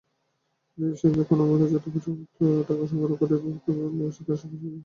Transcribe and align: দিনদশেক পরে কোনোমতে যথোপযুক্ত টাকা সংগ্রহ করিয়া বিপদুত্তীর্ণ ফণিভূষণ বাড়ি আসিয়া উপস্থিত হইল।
দিনদশেক 0.77 1.11
পরে 1.11 1.25
কোনোমতে 1.29 1.65
যথোপযুক্ত 1.73 2.37
টাকা 2.67 2.83
সংগ্রহ 2.89 3.13
করিয়া 3.19 3.39
বিপদুত্তীর্ণ 3.39 3.79
ফণিভূষণ 3.81 3.97
বাড়ি 3.97 4.09
আসিয়া 4.09 4.23
উপস্থিত 4.25 4.61
হইল। 4.61 4.75